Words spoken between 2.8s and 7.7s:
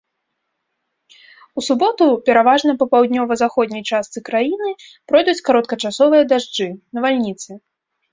паўднёва-заходняй частцы краіны пройдуць кароткачасовыя дажджы, навальніцы.